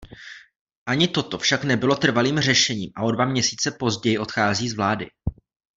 Ani 0.85 1.07
toto 1.07 1.37
však 1.37 1.63
nebylo 1.63 1.95
trvalým 1.95 2.39
řešením 2.39 2.91
a 2.95 3.03
o 3.03 3.11
dva 3.11 3.25
měsíce 3.25 3.71
později 3.71 4.19
odchází 4.19 4.69
z 4.69 4.75
vlády. 4.75 5.07